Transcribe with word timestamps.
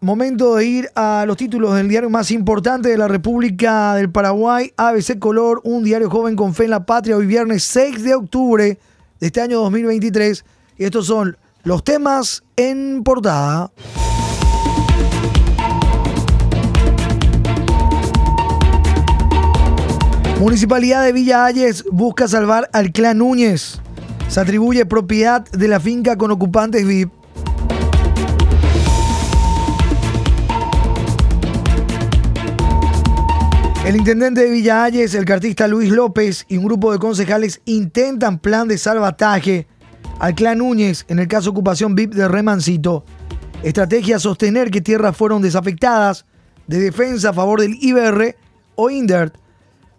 momento 0.00 0.56
de 0.56 0.64
ir 0.64 0.90
a 0.94 1.24
los 1.26 1.36
títulos 1.36 1.74
del 1.74 1.88
diario 1.88 2.08
más 2.08 2.30
importante 2.30 2.88
de 2.88 2.96
la 2.96 3.06
República 3.06 3.94
del 3.94 4.10
Paraguay, 4.10 4.72
ABC 4.76 5.18
Color, 5.18 5.60
un 5.64 5.84
diario 5.84 6.08
joven 6.08 6.36
con 6.36 6.54
fe 6.54 6.64
en 6.64 6.70
la 6.70 6.86
patria, 6.86 7.16
hoy 7.16 7.26
viernes 7.26 7.64
6 7.64 8.02
de 8.02 8.14
octubre 8.14 8.78
de 9.20 9.26
este 9.26 9.42
año 9.42 9.60
2023. 9.60 10.44
Y 10.78 10.84
estos 10.84 11.06
son 11.06 11.36
los 11.64 11.84
temas 11.84 12.42
en 12.56 13.02
portada. 13.04 13.70
Municipalidad 20.40 21.04
de 21.04 21.12
Villa 21.12 21.44
Ayes 21.44 21.84
busca 21.92 22.26
salvar 22.26 22.70
al 22.72 22.92
clan 22.92 23.18
Núñez. 23.18 23.78
Se 24.28 24.40
atribuye 24.40 24.86
propiedad 24.86 25.44
de 25.50 25.68
la 25.68 25.78
finca 25.78 26.16
con 26.16 26.30
ocupantes 26.30 26.86
VIP. 26.86 27.19
El 33.90 33.96
intendente 33.96 34.42
de 34.42 34.50
Villa 34.50 34.84
Ayes, 34.84 35.16
el 35.16 35.24
cartista 35.24 35.66
Luis 35.66 35.90
López 35.90 36.46
y 36.46 36.58
un 36.58 36.64
grupo 36.64 36.92
de 36.92 37.00
concejales 37.00 37.60
intentan 37.64 38.38
plan 38.38 38.68
de 38.68 38.78
salvataje 38.78 39.66
al 40.20 40.36
clan 40.36 40.58
Núñez 40.58 41.04
en 41.08 41.18
el 41.18 41.26
caso 41.26 41.50
ocupación 41.50 41.96
VIP 41.96 42.14
de 42.14 42.28
Remancito. 42.28 43.04
Estrategia 43.64 44.20
sostener 44.20 44.70
que 44.70 44.80
tierras 44.80 45.16
fueron 45.16 45.42
desafectadas 45.42 46.24
de 46.68 46.78
defensa 46.78 47.30
a 47.30 47.32
favor 47.32 47.60
del 47.60 47.78
IBR 47.80 48.36
o 48.76 48.90
INDERT 48.90 49.34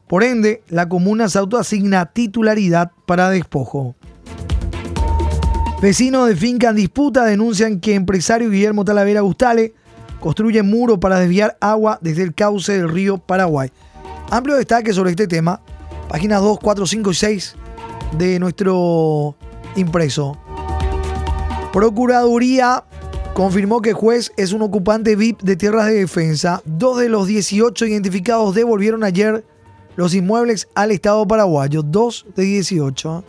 por 0.07 0.23
ende, 0.23 0.63
la 0.69 0.87
comuna 0.87 1.27
se 1.27 1.39
autoasigna 1.39 2.05
titularidad 2.05 2.93
para 3.05 3.29
despojo. 3.29 3.97
Vecinos 5.81 6.29
de 6.29 6.37
finca 6.37 6.69
en 6.69 6.77
disputa 6.77 7.25
denuncian 7.25 7.81
que 7.81 7.95
empresario 7.95 8.49
Guillermo 8.49 8.85
Talavera 8.85 9.19
Gustale 9.19 9.73
construye 10.21 10.63
muro 10.63 10.97
para 10.97 11.19
desviar 11.19 11.57
agua 11.59 11.99
desde 12.01 12.23
el 12.23 12.33
cauce 12.33 12.77
del 12.77 12.87
río 12.87 13.17
Paraguay. 13.17 13.69
Amplio 14.29 14.55
destaque 14.55 14.93
sobre 14.93 15.09
este 15.09 15.27
tema, 15.27 15.59
páginas 16.07 16.41
2, 16.41 16.59
4, 16.59 16.85
5 16.85 17.11
y 17.11 17.13
6 17.13 17.55
de 18.17 18.39
nuestro 18.39 19.35
impreso. 19.75 20.37
Procuraduría 21.73 22.85
confirmó 23.33 23.81
que 23.81 23.93
juez 23.93 24.31
es 24.37 24.53
un 24.53 24.61
ocupante 24.61 25.15
VIP 25.15 25.41
de 25.41 25.55
tierras 25.55 25.87
de 25.87 25.93
defensa. 25.93 26.61
Dos 26.65 26.99
de 26.99 27.09
los 27.09 27.27
18 27.27 27.85
identificados 27.87 28.55
devolvieron 28.55 29.03
ayer 29.03 29.43
los 29.95 30.13
inmuebles 30.13 30.67
al 30.75 30.91
Estado 30.91 31.27
paraguayo, 31.27 31.81
2 31.81 32.27
de 32.35 32.43
18. 32.43 33.23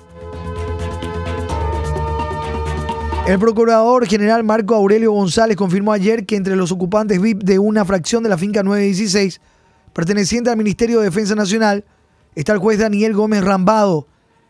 El 3.27 3.39
procurador 3.39 4.07
general 4.07 4.43
Marco 4.43 4.75
Aurelio 4.75 5.13
González 5.13 5.57
confirmó 5.57 5.93
ayer 5.93 6.27
que 6.27 6.37
entre 6.37 6.57
los 6.57 6.73
ocupantes 6.73 7.21
VIP 7.21 7.45
de 7.45 7.59
una 7.59 7.85
fracción 7.85 8.23
de 8.23 8.29
la 8.29 8.37
finca 8.37 8.63
916, 8.63 9.41
perteneciente 9.93 10.51
al 10.51 10.57
Ministerio 10.57 10.99
de 10.99 11.05
Defensa 11.05 11.35
Nacional, 11.35 11.85
está 12.35 12.53
el 12.53 12.59
juez 12.59 12.81
Daniel 12.81 13.15
Gómez 13.15 13.45
Rambado. 13.45 14.09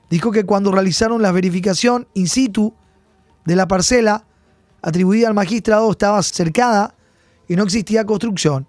Dijo 0.09 0.33
que 0.33 0.45
cuando 0.45 0.73
realizaron 0.73 1.21
la 1.21 1.33
verificación 1.33 2.09
in 2.15 2.29
situ 2.29 2.75
de 3.45 3.57
la 3.57 3.69
parcela 3.69 4.25
atribuida 4.81 5.29
al 5.29 5.35
magistrado 5.35 5.91
estaba 5.91 6.23
cercada 6.23 6.95
y 7.49 7.57
no 7.57 7.65
existía 7.65 8.07
construcción 8.07 8.67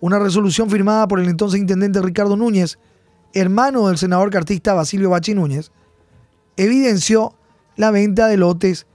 una 0.00 0.18
resolución 0.18 0.70
firmada 0.70 1.08
por 1.08 1.20
el 1.20 1.28
entonces 1.28 1.60
intendente 1.60 2.02
Ricardo 2.02 2.36
Núñez, 2.36 2.78
hermano 3.32 3.88
del 3.88 3.98
senador 3.98 4.30
cartista 4.30 4.74
Basilio 4.74 5.10
Bachi 5.10 5.34
Núñez, 5.34 5.72
evidenció 6.56 7.34
la 7.76 7.90
venta 7.90 8.26
de 8.28 8.36
lotes 8.36 8.86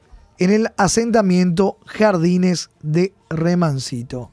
en 0.42 0.50
el 0.50 0.70
asentamiento 0.76 1.78
Jardines 1.86 2.72
de 2.82 3.14
Remancito. 3.30 4.32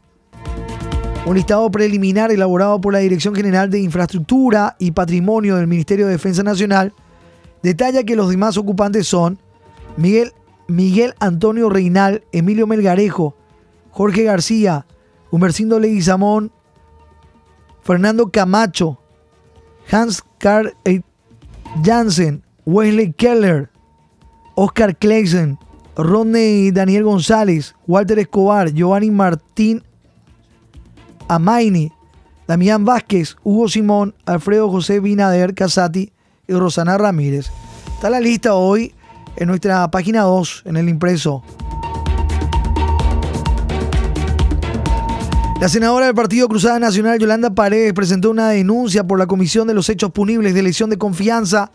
Un 1.26 1.34
listado 1.34 1.70
preliminar 1.70 2.32
elaborado 2.32 2.80
por 2.80 2.94
la 2.94 3.00
Dirección 3.00 3.34
General 3.34 3.68
de 3.68 3.80
Infraestructura 3.80 4.74
y 4.78 4.92
Patrimonio 4.92 5.56
del 5.56 5.66
Ministerio 5.66 6.06
de 6.06 6.12
Defensa 6.12 6.42
Nacional 6.42 6.94
detalla 7.62 8.04
que 8.04 8.16
los 8.16 8.30
demás 8.30 8.56
ocupantes 8.56 9.06
son 9.06 9.38
Miguel, 9.98 10.32
Miguel 10.66 11.12
Antonio 11.20 11.68
Reinal, 11.68 12.24
Emilio 12.32 12.66
Melgarejo, 12.66 13.36
Jorge 13.90 14.22
García, 14.22 14.86
Humercindo 15.30 15.78
Leguizamón, 15.78 16.52
Fernando 17.82 18.30
Camacho, 18.30 18.98
Hans 19.90 20.24
Karl 20.38 20.74
Jansen, 21.84 22.42
Wesley 22.64 23.12
Keller, 23.12 23.68
Oscar 24.54 24.96
Kleisen, 24.96 25.58
Rodney 25.98 26.70
Daniel 26.70 27.02
González, 27.02 27.74
Walter 27.88 28.20
Escobar, 28.20 28.72
Giovanni 28.72 29.10
Martín 29.10 29.82
Amaini, 31.28 31.92
Damián 32.46 32.84
Vázquez, 32.84 33.36
Hugo 33.42 33.68
Simón, 33.68 34.14
Alfredo 34.24 34.70
José 34.70 35.00
Binader 35.00 35.54
Casati 35.54 36.12
y 36.46 36.54
Rosana 36.54 36.96
Ramírez. 36.96 37.50
Está 37.94 38.10
la 38.10 38.20
lista 38.20 38.54
hoy 38.54 38.94
en 39.36 39.48
nuestra 39.48 39.90
página 39.90 40.22
2, 40.22 40.62
en 40.66 40.76
el 40.76 40.88
impreso. 40.88 41.42
La 45.60 45.68
senadora 45.68 46.06
del 46.06 46.14
Partido 46.14 46.48
Cruzada 46.48 46.78
Nacional, 46.78 47.18
Yolanda 47.18 47.50
Paredes, 47.50 47.92
presentó 47.92 48.30
una 48.30 48.50
denuncia 48.50 49.04
por 49.04 49.18
la 49.18 49.26
comisión 49.26 49.66
de 49.66 49.74
los 49.74 49.88
hechos 49.88 50.12
punibles 50.12 50.54
de 50.54 50.62
lesión 50.62 50.90
de 50.90 50.96
confianza, 50.96 51.72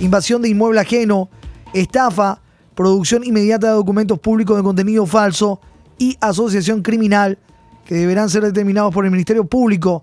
invasión 0.00 0.42
de 0.42 0.48
inmueble 0.48 0.80
ajeno, 0.80 1.30
estafa, 1.72 2.42
producción 2.80 3.22
inmediata 3.24 3.66
de 3.66 3.74
documentos 3.74 4.18
públicos 4.18 4.56
de 4.56 4.62
contenido 4.62 5.04
falso 5.04 5.60
y 5.98 6.16
asociación 6.18 6.80
criminal 6.80 7.36
que 7.84 7.94
deberán 7.94 8.30
ser 8.30 8.42
determinados 8.42 8.94
por 8.94 9.04
el 9.04 9.10
Ministerio 9.10 9.44
Público, 9.44 10.02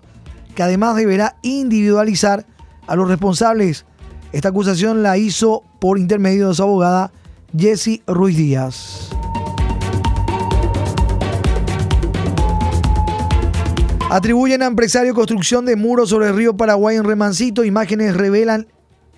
que 0.54 0.62
además 0.62 0.94
deberá 0.94 1.34
individualizar 1.42 2.46
a 2.86 2.94
los 2.94 3.08
responsables. 3.08 3.84
Esta 4.30 4.50
acusación 4.50 5.02
la 5.02 5.18
hizo 5.18 5.64
por 5.80 5.98
intermedio 5.98 6.46
de 6.46 6.54
su 6.54 6.62
abogada 6.62 7.10
Jessie 7.58 8.04
Ruiz 8.06 8.36
Díaz. 8.36 9.10
Atribuyen 14.08 14.62
a 14.62 14.66
empresario 14.66 15.14
construcción 15.14 15.64
de 15.64 15.74
muros 15.74 16.10
sobre 16.10 16.28
el 16.28 16.36
río 16.36 16.56
Paraguay 16.56 16.94
en 16.94 17.02
Remancito. 17.02 17.64
Imágenes 17.64 18.16
revelan 18.16 18.68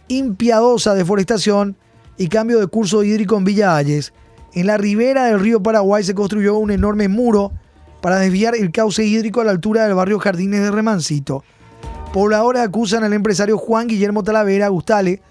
impiadosa 0.08 0.94
deforestación 0.94 1.76
y 2.20 2.28
cambio 2.28 2.60
de 2.60 2.66
curso 2.66 3.02
hídrico 3.02 3.38
en 3.38 3.44
Villa 3.44 3.74
Ayes. 3.74 4.12
En 4.52 4.66
la 4.66 4.76
ribera 4.76 5.24
del 5.24 5.40
río 5.40 5.62
Paraguay 5.62 6.04
se 6.04 6.14
construyó 6.14 6.58
un 6.58 6.70
enorme 6.70 7.08
muro 7.08 7.50
para 8.02 8.18
desviar 8.18 8.54
el 8.54 8.72
cauce 8.72 9.02
hídrico 9.06 9.40
a 9.40 9.44
la 9.44 9.52
altura 9.52 9.84
del 9.84 9.94
barrio 9.94 10.18
Jardines 10.18 10.60
de 10.60 10.70
Remancito. 10.70 11.42
Pobladores 12.12 12.60
acusan 12.60 13.04
al 13.04 13.14
empresario 13.14 13.56
Juan 13.56 13.86
Guillermo 13.86 14.22
Talavera 14.22 14.68
Gustale 14.68 15.22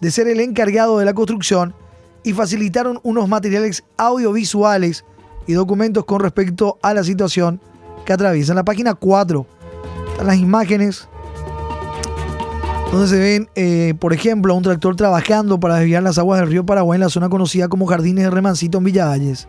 de 0.00 0.10
ser 0.12 0.28
el 0.28 0.38
encargado 0.38 1.00
de 1.00 1.04
la 1.04 1.14
construcción 1.14 1.74
y 2.22 2.32
facilitaron 2.32 3.00
unos 3.02 3.28
materiales 3.28 3.82
audiovisuales 3.96 5.04
y 5.48 5.54
documentos 5.54 6.04
con 6.04 6.20
respecto 6.20 6.78
a 6.80 6.94
la 6.94 7.02
situación 7.02 7.60
que 8.04 8.12
atraviesan 8.12 8.54
la 8.54 8.64
página 8.64 8.94
4. 8.94 9.44
Están 10.12 10.26
las 10.28 10.36
imágenes 10.36 11.08
donde 12.92 13.08
se 13.08 13.18
ven, 13.18 13.48
eh, 13.54 13.94
por 13.98 14.12
ejemplo, 14.12 14.52
a 14.52 14.56
un 14.56 14.62
tractor 14.62 14.96
trabajando 14.96 15.58
para 15.58 15.76
desviar 15.76 16.02
las 16.02 16.18
aguas 16.18 16.40
del 16.40 16.50
río 16.50 16.64
Paraguay 16.64 16.96
en 16.96 17.00
la 17.00 17.08
zona 17.08 17.28
conocida 17.28 17.68
como 17.68 17.86
Jardines 17.86 18.24
de 18.24 18.30
Remancito 18.30 18.78
en 18.78 18.84
Villalles. 18.84 19.48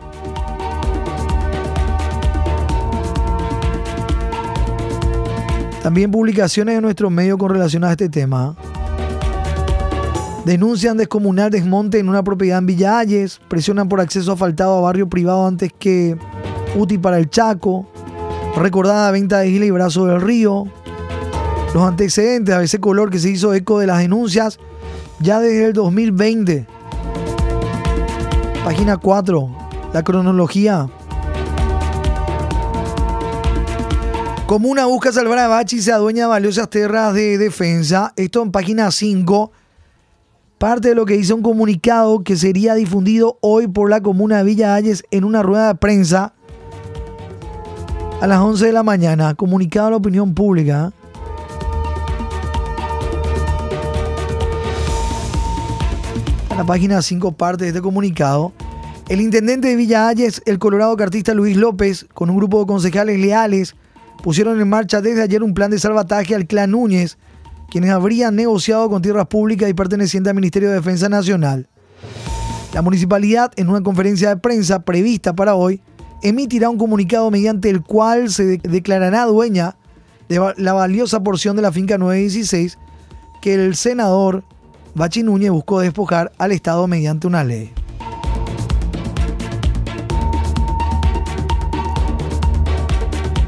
También 5.84 6.12
publicaciones 6.12 6.75
de 6.75 6.81
nuestro 6.81 7.09
medio 7.09 7.38
con 7.38 7.50
relación 7.50 7.84
a 7.84 7.92
este 7.92 8.09
tema. 8.09 8.56
Denuncian 10.44 10.98
descomunal 10.98 11.52
desmonte 11.52 12.00
en 12.00 12.09
una 12.09 12.24
propiedad 12.24 12.58
en 12.58 12.66
Villalles. 12.66 13.40
Presionan 13.48 13.88
por 13.88 14.02
acceso 14.02 14.34
asfaltado 14.34 14.78
a 14.78 14.81
barrio 14.81 15.08
privado 15.08 15.46
antes 15.48 15.72
que 15.78 16.18
útil 16.75 17.00
para 17.00 17.18
el 17.18 17.30
Chaco 17.30 17.88
recordada 18.58 19.12
venta 19.12 19.39
de 19.39 19.50
Isla 19.50 19.66
y 19.66 19.72
Brazo 19.72 20.06
del 20.06 20.22
Río, 20.22 20.66
los 21.77 21.85
antecedentes 21.85 22.56
a 22.56 22.63
ese 22.63 22.79
color 22.79 23.12
que 23.12 23.19
se 23.19 23.29
hizo 23.29 23.53
eco 23.53 23.77
de 23.77 23.85
las 23.85 24.00
denuncias 24.00 24.57
ya 25.19 25.39
desde 25.39 25.65
el 25.65 25.74
2020. 25.74 26.65
Página 28.63 28.97
4, 28.97 29.57
la 29.94 30.03
cronología. 30.03 30.89
Comuna 34.47 34.88
busca 34.88 35.12
salvar 35.12 35.38
a 35.38 35.47
Bachi 35.47 35.75
y 35.75 35.81
se 35.83 35.91
adueña 35.91 36.24
de 36.24 36.29
valiosas 36.29 36.68
tierras 36.68 37.13
de 37.13 37.38
defensa. 37.38 38.12
Esto 38.15 38.41
en 38.41 38.51
página 38.51 38.89
5. 38.89 39.51
Parte 40.57 40.89
de 40.89 40.95
lo 40.95 41.06
que 41.06 41.15
hizo 41.15 41.35
un 41.35 41.44
comunicado 41.44 42.24
que 42.24 42.38
sería 42.38 42.74
difundido 42.74 43.38
hoy 43.41 43.68
por 43.68 43.91
la 43.91 44.01
comuna 44.01 44.39
de 44.39 44.45
Villa 44.45 44.74
Ayes 44.74 45.03
en 45.12 45.24
una 45.24 45.44
rueda 45.44 45.68
de 45.68 45.75
prensa 45.75 46.33
a 48.19 48.25
las 48.25 48.39
11 48.39 48.65
de 48.65 48.71
la 48.71 48.81
mañana, 48.81 49.35
comunicado 49.35 49.89
a 49.89 49.91
la 49.91 49.97
opinión 49.97 50.33
pública. 50.33 50.91
La 56.57 56.65
página 56.65 57.04
5 57.04 57.33
parte 57.33 57.65
de 57.65 57.69
este 57.69 57.81
comunicado. 57.83 58.51
El 59.09 59.21
intendente 59.21 59.68
de 59.68 59.75
Villa 59.75 60.07
Ayes, 60.07 60.42
el 60.48 60.57
colorado 60.57 60.98
cartista 60.98 61.36
Luis 61.36 61.56
López, 61.56 62.07
con 62.15 62.31
un 62.31 62.38
grupo 62.38 62.59
de 62.59 62.65
concejales 62.65 63.19
leales, 63.19 63.75
pusieron 64.24 64.59
en 64.59 64.68
marcha 64.68 65.00
desde 65.00 65.21
ayer 65.21 65.44
un 65.44 65.54
plan 65.54 65.69
de 65.69 65.77
salvataje 65.77 66.33
al 66.33 66.48
clan 66.48 66.71
Núñez, 66.71 67.19
quienes 67.69 67.92
habrían 67.92 68.36
negociado 68.36 68.89
con 68.89 69.04
tierras 69.04 69.27
públicas 69.27 69.69
y 69.69 69.75
pertenecientes 69.75 70.31
al 70.31 70.36
Ministerio 70.36 70.69
de 70.69 70.75
Defensa 70.75 71.09
Nacional. 71.09 71.69
La 72.74 72.81
municipalidad, 72.81 73.51
en 73.56 73.69
una 73.69 73.83
conferencia 73.83 74.30
de 74.30 74.38
prensa 74.38 74.80
prevista 74.80 75.36
para 75.36 75.53
hoy, 75.53 75.80
emitirá 76.24 76.71
un 76.71 76.80
comunicado 76.80 77.30
mediante 77.30 77.69
el 77.69 77.83
cual 77.83 78.31
se 78.31 78.57
declarará 78.57 79.25
dueña 79.25 79.75
de 80.27 80.56
la 80.57 80.74
valiosa 80.74 81.21
porción 81.21 81.56
de 81.56 81.62
la 81.62 81.71
finca 81.71 82.00
916 82.00 82.80
que 83.44 83.53
el 83.53 83.75
senador 83.75 84.44
Bachi 84.98 85.22
Núñez 85.22 85.52
buscó 85.52 85.80
despojar 85.80 86.32
al 86.40 86.52
Estado 86.52 86.88
mediante 86.88 87.28
una 87.28 87.44
ley. 87.44 87.72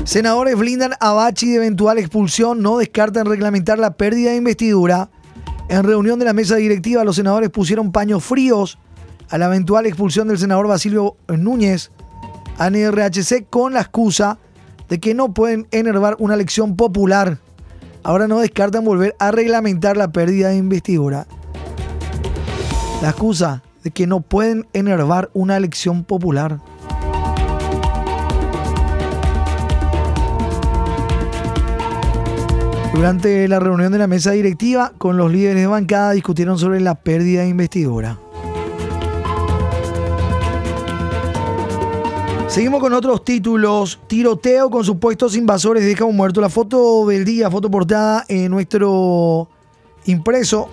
Senadores 0.04 0.56
blindan 0.56 0.92
a 1.00 1.14
Bachi 1.14 1.50
de 1.50 1.56
eventual 1.56 1.98
expulsión, 1.98 2.62
no 2.62 2.78
descartan 2.78 3.26
reglamentar 3.26 3.80
la 3.80 3.96
pérdida 3.96 4.30
de 4.30 4.38
investidura. 4.38 5.10
En 5.70 5.84
reunión 5.84 6.20
de 6.20 6.26
la 6.26 6.34
mesa 6.34 6.56
directiva, 6.56 7.04
los 7.04 7.16
senadores 7.16 7.50
pusieron 7.50 7.92
paños 7.92 8.24
fríos 8.24 8.78
a 9.32 9.40
la 9.40 9.48
eventual 9.48 9.88
expulsión 9.88 10.28
del 10.28 10.38
senador 10.38 10.68
Basilio 10.68 11.18
Núñez 11.28 11.90
a 12.60 12.70
NRHC 12.70 13.50
con 13.50 13.74
la 13.74 13.82
excusa 13.82 14.38
de 14.88 15.00
que 15.00 15.16
no 15.16 15.34
pueden 15.34 15.68
enervar 15.72 16.16
una 16.20 16.36
elección 16.36 16.76
popular. 16.76 17.40
Ahora 18.04 18.28
no 18.28 18.38
descartan 18.40 18.86
volver 18.86 19.16
a 19.18 19.32
reglamentar 19.32 19.98
la 19.98 20.12
pérdida 20.12 20.50
de 20.50 20.58
investidura. 20.58 21.26
La 23.02 23.12
excusa 23.12 23.64
de 23.84 23.92
que 23.92 24.08
no 24.08 24.20
pueden 24.20 24.68
enervar 24.74 25.30
una 25.34 25.56
elección 25.56 26.04
popular. 26.04 26.60
Durante 32.94 33.48
la 33.48 33.62
reunión 33.62 33.94
de 33.94 33.98
la 34.00 34.08
mesa 34.08 34.32
directiva, 34.32 34.92
con 34.98 35.16
los 35.16 35.32
líderes 35.32 35.62
de 35.62 35.68
bancada 35.68 36.12
discutieron 36.12 36.60
sobre 36.60 36.82
la 36.82 36.96
pérdida 36.96 37.44
de 37.44 37.48
investidura. 37.48 38.20
Seguimos 42.50 42.82
con 42.82 42.92
otros 42.94 43.24
títulos. 43.24 44.00
Tiroteo 44.08 44.70
con 44.70 44.84
supuestos 44.84 45.38
invasores 45.38 45.86
deja 45.86 46.04
un 46.04 46.18
muerto. 46.18 46.42
La 46.42 46.50
foto 46.50 47.06
del 47.08 47.24
día, 47.24 47.50
foto 47.50 47.72
portada 47.72 48.26
en 48.28 48.52
nuestro 48.52 49.48
impreso. 50.06 50.68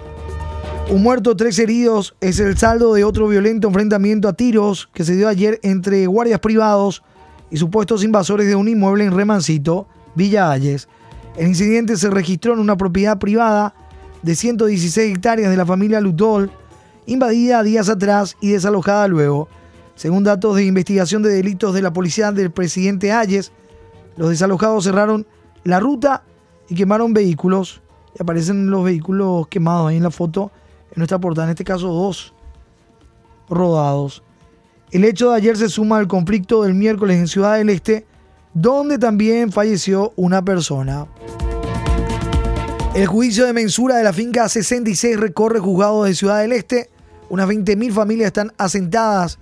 Un 0.88 1.02
muerto, 1.02 1.36
tres 1.36 1.58
heridos. 1.58 2.14
Es 2.20 2.38
el 2.38 2.56
saldo 2.56 2.94
de 2.94 3.02
otro 3.02 3.26
violento 3.26 3.66
enfrentamiento 3.66 4.28
a 4.28 4.34
tiros 4.34 4.88
que 4.94 5.04
se 5.04 5.16
dio 5.16 5.26
ayer 5.28 5.58
entre 5.64 6.06
guardias 6.06 6.38
privados 6.38 7.02
y 7.50 7.56
supuestos 7.56 8.04
invasores 8.04 8.46
de 8.46 8.54
un 8.54 8.68
inmueble 8.68 9.04
en 9.04 9.12
Remancito, 9.12 9.88
Villa 10.14 10.48
Ayes. 10.48 10.88
El 11.36 11.48
incidente 11.48 11.96
se 11.96 12.08
registró 12.08 12.52
en 12.52 12.60
una 12.60 12.76
propiedad 12.76 13.18
privada 13.18 13.74
de 14.22 14.36
116 14.36 15.16
hectáreas 15.16 15.50
de 15.50 15.56
la 15.56 15.66
familia 15.66 16.00
Lutol, 16.00 16.52
invadida 17.06 17.64
días 17.64 17.88
atrás 17.88 18.36
y 18.40 18.50
desalojada 18.50 19.08
luego. 19.08 19.48
Según 19.96 20.22
datos 20.22 20.54
de 20.54 20.66
investigación 20.66 21.20
de 21.22 21.30
delitos 21.30 21.74
de 21.74 21.82
la 21.82 21.92
policía 21.92 22.30
del 22.30 22.52
presidente 22.52 23.10
Ayes, 23.10 23.50
los 24.16 24.30
desalojados 24.30 24.84
cerraron 24.84 25.26
la 25.64 25.80
ruta 25.80 26.22
y 26.68 26.76
quemaron 26.76 27.12
vehículos. 27.12 27.82
Y 28.16 28.22
aparecen 28.22 28.70
los 28.70 28.84
vehículos 28.84 29.48
quemados 29.48 29.88
ahí 29.88 29.96
en 29.96 30.04
la 30.04 30.10
foto, 30.12 30.52
en 30.96 31.00
nuestra 31.00 31.18
portada, 31.18 31.46
en 31.46 31.50
este 31.50 31.64
caso 31.64 31.88
dos 31.88 32.32
rodados. 33.50 34.22
El 34.90 35.04
hecho 35.04 35.30
de 35.30 35.36
ayer 35.36 35.56
se 35.56 35.68
suma 35.68 35.98
al 35.98 36.08
conflicto 36.08 36.62
del 36.62 36.74
miércoles 36.74 37.18
en 37.18 37.28
Ciudad 37.28 37.58
del 37.58 37.68
Este, 37.68 38.06
donde 38.54 38.96
también 38.98 39.52
falleció 39.52 40.14
una 40.16 40.42
persona. 40.42 41.06
El 42.94 43.06
juicio 43.06 43.44
de 43.44 43.52
mensura 43.52 43.96
de 43.96 44.04
la 44.04 44.14
finca 44.14 44.48
66 44.48 45.20
recorre 45.20 45.58
juzgados 45.58 46.06
de 46.06 46.14
Ciudad 46.14 46.40
del 46.40 46.52
Este. 46.52 46.88
Unas 47.28 47.46
20.000 47.46 47.92
familias 47.92 48.28
están 48.28 48.52
asentadas 48.56 49.38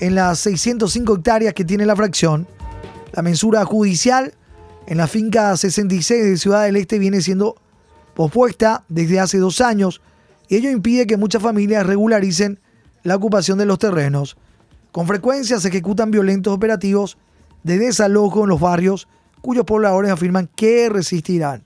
en 0.00 0.16
las 0.16 0.40
605 0.40 1.14
hectáreas 1.14 1.54
que 1.54 1.64
tiene 1.64 1.86
la 1.86 1.94
fracción. 1.94 2.48
La 3.12 3.22
mensura 3.22 3.64
judicial 3.64 4.34
en 4.88 4.96
la 4.96 5.06
finca 5.06 5.56
66 5.56 6.24
de 6.24 6.36
Ciudad 6.38 6.64
del 6.64 6.74
Este 6.74 6.98
viene 6.98 7.20
siendo 7.20 7.54
pospuesta 8.14 8.84
desde 8.88 9.20
hace 9.20 9.38
dos 9.38 9.60
años 9.60 10.00
y 10.48 10.56
ello 10.56 10.70
impide 10.70 11.06
que 11.06 11.16
muchas 11.16 11.42
familias 11.42 11.86
regularicen 11.86 12.60
la 13.02 13.16
ocupación 13.16 13.58
de 13.58 13.66
los 13.66 13.78
terrenos. 13.78 14.36
Con 14.92 15.06
frecuencia 15.06 15.60
se 15.60 15.68
ejecutan 15.68 16.10
violentos 16.10 16.52
operativos 16.52 17.18
de 17.62 17.78
desalojo 17.78 18.44
en 18.44 18.50
los 18.50 18.60
barrios 18.60 19.08
cuyos 19.40 19.64
pobladores 19.64 20.10
afirman 20.10 20.48
que 20.56 20.88
resistirán. 20.88 21.62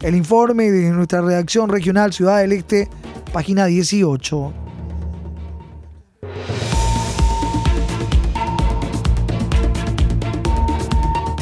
El 0.00 0.16
informe 0.16 0.70
de 0.70 0.90
nuestra 0.90 1.22
redacción 1.22 1.68
regional 1.68 2.12
Ciudad 2.12 2.38
del 2.38 2.52
Este, 2.52 2.88
página 3.32 3.66
18. 3.66 4.52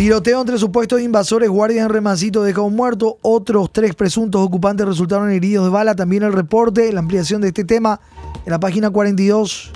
Tiroteo 0.00 0.40
entre 0.40 0.56
supuestos 0.56 1.02
invasores, 1.02 1.50
guardias 1.50 1.84
en 1.84 1.92
Remancito 1.92 2.42
deja 2.42 2.62
un 2.62 2.74
muerto. 2.74 3.18
Otros 3.20 3.70
tres 3.70 3.94
presuntos 3.94 4.40
ocupantes 4.40 4.86
resultaron 4.86 5.30
heridos 5.30 5.66
de 5.66 5.70
bala. 5.70 5.94
También 5.94 6.22
el 6.22 6.32
reporte, 6.32 6.90
la 6.90 7.00
ampliación 7.00 7.42
de 7.42 7.48
este 7.48 7.66
tema 7.66 8.00
en 8.46 8.50
la 8.50 8.58
página 8.58 8.88
42. 8.88 9.70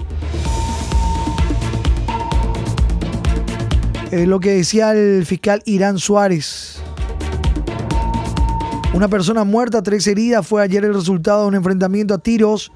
Eh, 4.12 4.24
lo 4.24 4.40
que 4.40 4.52
decía 4.52 4.92
el 4.92 5.26
fiscal 5.26 5.62
Irán 5.66 5.98
Suárez. 5.98 6.78
Una 8.94 9.08
persona 9.08 9.44
muerta, 9.44 9.82
tres 9.82 10.06
heridas, 10.06 10.46
fue 10.46 10.62
ayer 10.62 10.86
el 10.86 10.94
resultado 10.94 11.42
de 11.42 11.48
un 11.48 11.54
enfrentamiento 11.54 12.14
a 12.14 12.18
tiros 12.18 12.72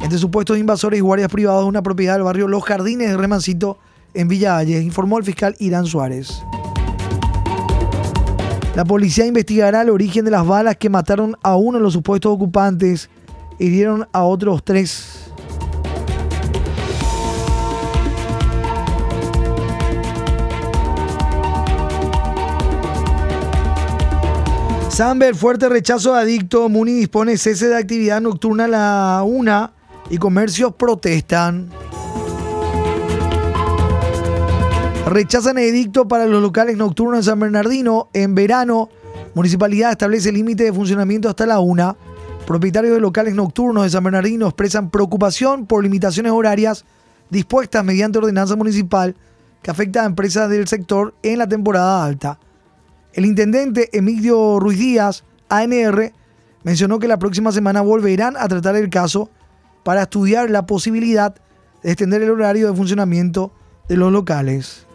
entre 0.00 0.18
supuestos 0.18 0.58
invasores 0.58 0.98
y 0.98 1.02
guardias 1.02 1.30
privados 1.30 1.62
de 1.62 1.68
una 1.68 1.82
propiedad 1.84 2.14
del 2.14 2.24
barrio 2.24 2.48
Los 2.48 2.64
Jardines 2.64 3.08
de 3.08 3.16
Remancito 3.16 3.78
en 4.14 4.26
Villa 4.26 4.60
informó 4.64 5.18
el 5.18 5.24
fiscal 5.24 5.54
Irán 5.60 5.86
Suárez. 5.86 6.42
La 8.78 8.84
policía 8.84 9.26
investigará 9.26 9.82
el 9.82 9.90
origen 9.90 10.24
de 10.24 10.30
las 10.30 10.46
balas 10.46 10.76
que 10.76 10.88
mataron 10.88 11.36
a 11.42 11.56
uno 11.56 11.78
de 11.78 11.82
los 11.82 11.94
supuestos 11.94 12.30
ocupantes 12.30 13.10
y 13.58 13.66
hirieron 13.66 14.06
a 14.12 14.22
otros 14.22 14.62
tres. 14.62 15.32
Samber, 24.90 25.34
fuerte 25.34 25.68
rechazo 25.68 26.14
de 26.14 26.20
adicto. 26.20 26.68
Muni 26.68 26.92
dispone 26.92 27.36
cese 27.36 27.66
de 27.66 27.76
actividad 27.76 28.20
nocturna 28.20 28.66
a 28.66 28.68
la 28.68 29.24
una 29.26 29.72
y 30.08 30.18
comercios 30.18 30.72
protestan. 30.76 31.68
Rechazan 35.08 35.56
edicto 35.56 36.06
para 36.06 36.26
los 36.26 36.42
locales 36.42 36.76
nocturnos 36.76 37.20
en 37.20 37.22
San 37.22 37.40
Bernardino. 37.40 38.10
En 38.12 38.34
verano, 38.34 38.90
municipalidad 39.34 39.92
establece 39.92 40.30
límite 40.30 40.64
de 40.64 40.72
funcionamiento 40.72 41.30
hasta 41.30 41.46
la 41.46 41.60
una. 41.60 41.96
Propietarios 42.46 42.92
de 42.92 43.00
locales 43.00 43.34
nocturnos 43.34 43.84
de 43.84 43.90
San 43.90 44.04
Bernardino 44.04 44.46
expresan 44.46 44.90
preocupación 44.90 45.64
por 45.64 45.82
limitaciones 45.82 46.32
horarias 46.32 46.84
dispuestas 47.30 47.82
mediante 47.86 48.18
ordenanza 48.18 48.54
municipal 48.54 49.16
que 49.62 49.70
afecta 49.70 50.02
a 50.02 50.06
empresas 50.06 50.50
del 50.50 50.68
sector 50.68 51.14
en 51.22 51.38
la 51.38 51.48
temporada 51.48 52.04
alta. 52.04 52.38
El 53.14 53.24
intendente 53.24 53.88
Emilio 53.96 54.60
Ruiz 54.60 54.78
Díaz, 54.78 55.24
ANR, 55.48 56.12
mencionó 56.64 56.98
que 56.98 57.08
la 57.08 57.18
próxima 57.18 57.50
semana 57.50 57.80
volverán 57.80 58.36
a 58.36 58.46
tratar 58.46 58.76
el 58.76 58.90
caso 58.90 59.30
para 59.84 60.02
estudiar 60.02 60.50
la 60.50 60.66
posibilidad 60.66 61.34
de 61.82 61.92
extender 61.92 62.20
el 62.20 62.30
horario 62.30 62.70
de 62.70 62.76
funcionamiento 62.76 63.52
de 63.88 63.96
los 63.96 64.12
locales. 64.12 64.87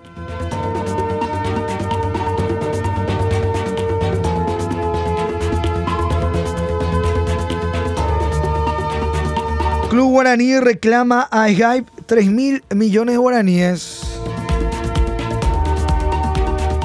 Club 9.93 10.09
Guaraní 10.09 10.59
reclama 10.59 11.27
a 11.29 11.47
Skype 11.49 11.85
3 12.07 12.31
mil 12.31 12.63
millones 12.73 13.13
de 13.13 13.17
guaraníes. 13.19 14.01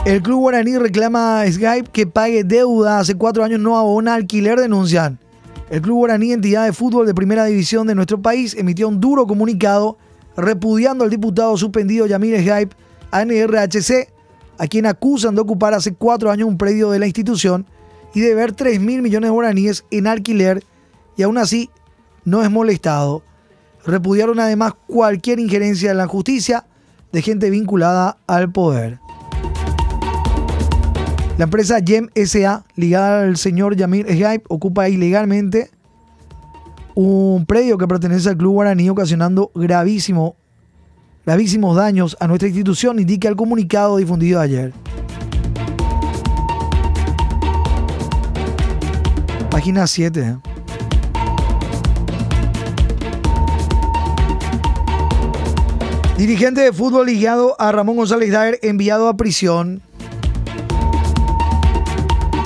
El 0.04 0.20
club 0.20 0.40
guaraní 0.40 0.76
reclama 0.76 1.40
a 1.40 1.50
Skype 1.50 1.88
que 1.90 2.06
pague 2.06 2.44
deuda. 2.44 2.98
Hace 2.98 3.14
cuatro 3.14 3.42
años 3.42 3.60
no 3.60 3.78
abona 3.78 4.12
alquiler, 4.12 4.60
denuncian. 4.60 5.18
El 5.70 5.80
club 5.80 5.96
guaraní, 5.96 6.32
entidad 6.32 6.66
de 6.66 6.74
fútbol 6.74 7.06
de 7.06 7.14
primera 7.14 7.46
división 7.46 7.86
de 7.86 7.94
nuestro 7.94 8.20
país, 8.20 8.54
emitió 8.54 8.86
un 8.88 9.00
duro 9.00 9.26
comunicado 9.26 9.96
repudiando 10.36 11.02
al 11.02 11.08
diputado 11.08 11.56
suspendido 11.56 12.04
Yamir 12.04 12.38
Skype 12.38 12.76
a 13.10 13.24
a 14.58 14.66
quien 14.66 14.84
acusan 14.84 15.34
de 15.34 15.40
ocupar 15.40 15.72
hace 15.72 15.94
cuatro 15.94 16.30
años 16.30 16.46
un 16.46 16.58
predio 16.58 16.90
de 16.90 16.98
la 16.98 17.06
institución 17.06 17.64
y 18.12 18.20
de 18.20 18.34
ver 18.34 18.52
3 18.52 18.78
mil 18.80 19.00
millones 19.00 19.28
de 19.28 19.32
guaraníes 19.32 19.86
en 19.90 20.08
alquiler 20.08 20.62
y 21.16 21.22
aún 21.22 21.38
así 21.38 21.70
no 22.28 22.42
es 22.42 22.50
molestado. 22.50 23.22
Repudiaron 23.84 24.38
además 24.38 24.74
cualquier 24.86 25.40
injerencia 25.40 25.90
en 25.90 25.96
la 25.96 26.06
justicia 26.06 26.66
de 27.12 27.22
gente 27.22 27.50
vinculada 27.50 28.18
al 28.26 28.52
poder. 28.52 28.98
La 31.38 31.44
empresa 31.44 31.78
Yem 31.78 32.08
SA, 32.14 32.64
ligada 32.74 33.22
al 33.22 33.36
señor 33.36 33.76
Yamir 33.76 34.06
Shype, 34.06 34.44
ocupa 34.48 34.88
ilegalmente 34.88 35.70
un 36.94 37.46
predio 37.46 37.78
que 37.78 37.86
pertenece 37.86 38.28
al 38.28 38.36
Club 38.36 38.54
Guaraní, 38.54 38.90
ocasionando 38.90 39.52
gravísimo, 39.54 40.34
gravísimos 41.24 41.76
daños 41.76 42.16
a 42.18 42.26
nuestra 42.26 42.48
institución, 42.48 42.98
indica 42.98 43.28
el 43.28 43.36
comunicado 43.36 43.98
difundido 43.98 44.40
ayer. 44.40 44.72
Página 49.48 49.86
7. 49.86 50.38
Dirigente 56.18 56.62
de 56.62 56.72
fútbol 56.72 57.06
ligado 57.06 57.54
a 57.60 57.70
Ramón 57.70 57.94
González 57.94 58.32
Daer 58.32 58.58
enviado 58.62 59.06
a 59.06 59.16
prisión. 59.16 59.80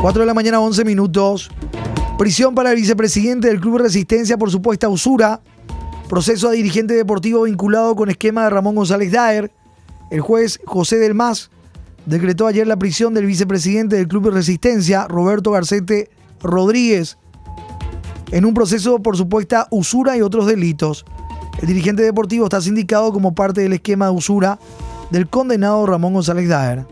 4 0.03 0.21
de 0.21 0.27
la 0.27 0.35
mañana, 0.35 0.61
11 0.61 0.85
minutos. 0.85 1.51
Prisión 2.19 2.55
para 2.55 2.73
el 2.73 2.77
vicepresidente 2.77 3.49
del 3.49 3.63
Club 3.63 3.79
Resistencia 3.79 4.37
por 4.37 4.51
supuesta 4.51 4.91
usura. 4.91 5.41
Proceso 6.07 6.51
a 6.51 6.53
dirigente 6.53 6.93
deportivo 6.93 7.45
vinculado 7.45 7.97
con 7.97 8.11
esquema 8.11 8.45
de 8.45 8.51
Ramón 8.51 8.75
González 8.75 9.11
Daer. 9.11 9.51
El 10.11 10.21
juez 10.21 10.61
José 10.67 10.99
del 10.99 11.15
Mas 11.15 11.51
decretó 12.05 12.47
ayer 12.47 12.67
la 12.67 12.77
prisión 12.77 13.15
del 13.15 13.25
vicepresidente 13.25 13.97
del 13.97 14.07
Club 14.07 14.29
Resistencia, 14.29 15.09
Roberto 15.09 15.51
Garcete 15.51 16.11
Rodríguez, 16.43 17.17
en 18.33 18.45
un 18.45 18.53
proceso 18.53 18.99
por 18.99 19.17
supuesta 19.17 19.67
usura 19.71 20.15
y 20.19 20.21
otros 20.21 20.45
delitos. 20.45 21.07
El 21.61 21.69
dirigente 21.69 22.03
deportivo 22.03 22.45
está 22.45 22.61
sindicado 22.61 23.13
como 23.13 23.35
parte 23.35 23.61
del 23.61 23.75
esquema 23.75 24.07
de 24.07 24.13
usura 24.13 24.59
del 25.11 25.29
condenado 25.29 25.85
Ramón 25.87 26.15
González 26.15 26.49
Daer. 26.49 26.87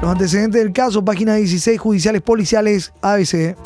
Los 0.00 0.10
antecedentes 0.10 0.62
del 0.62 0.72
caso, 0.72 1.04
página 1.04 1.34
16, 1.34 1.80
judiciales 1.80 2.22
policiales 2.22 2.92
ABC. 3.00 3.56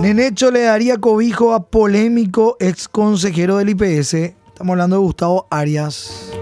Nenecho 0.00 0.50
le 0.50 0.62
daría 0.62 0.98
cobijo 0.98 1.54
a 1.54 1.64
polémico 1.68 2.56
ex 2.58 2.88
consejero 2.88 3.58
del 3.58 3.68
IPS. 3.68 4.14
Estamos 4.14 4.72
hablando 4.72 4.96
de 4.96 5.02
Gustavo 5.02 5.46
Arias. 5.48 6.32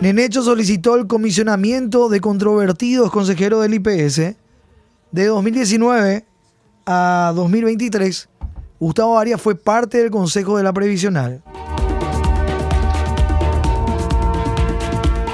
Nenecho 0.00 0.42
solicitó 0.42 0.94
el 0.96 1.06
comisionamiento 1.06 2.10
de 2.10 2.20
controvertidos 2.20 3.10
consejeros 3.10 3.62
del 3.62 3.74
IPS 3.74 4.36
de 5.10 5.24
2019 5.24 6.26
a 6.84 7.32
2023. 7.34 8.28
Gustavo 8.78 9.18
Arias 9.18 9.40
fue 9.40 9.54
parte 9.54 9.96
del 9.98 10.10
Consejo 10.10 10.58
de 10.58 10.64
la 10.64 10.74
Previsional. 10.74 11.42